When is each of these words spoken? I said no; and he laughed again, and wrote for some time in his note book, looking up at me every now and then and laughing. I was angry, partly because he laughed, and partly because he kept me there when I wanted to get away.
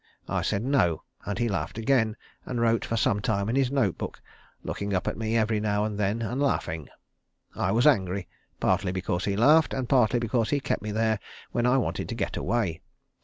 I 0.27 0.41
said 0.41 0.63
no; 0.63 1.03
and 1.27 1.37
he 1.37 1.47
laughed 1.47 1.77
again, 1.77 2.17
and 2.43 2.59
wrote 2.59 2.83
for 2.83 2.97
some 2.97 3.19
time 3.19 3.49
in 3.49 3.55
his 3.55 3.69
note 3.71 3.99
book, 3.99 4.19
looking 4.63 4.95
up 4.95 5.07
at 5.07 5.15
me 5.15 5.37
every 5.37 5.59
now 5.59 5.85
and 5.85 5.99
then 5.99 6.23
and 6.23 6.41
laughing. 6.41 6.89
I 7.53 7.71
was 7.71 7.85
angry, 7.85 8.27
partly 8.59 8.91
because 8.91 9.25
he 9.25 9.35
laughed, 9.35 9.75
and 9.75 9.87
partly 9.87 10.17
because 10.17 10.49
he 10.49 10.59
kept 10.59 10.81
me 10.81 10.89
there 10.91 11.19
when 11.51 11.67
I 11.67 11.77
wanted 11.77 12.09
to 12.09 12.15
get 12.15 12.35
away. 12.35 12.81